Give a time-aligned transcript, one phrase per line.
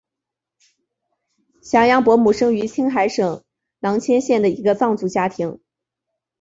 [1.61, 3.43] 降央伯姆生于青海省
[3.81, 5.61] 囊谦县的一个藏族家庭。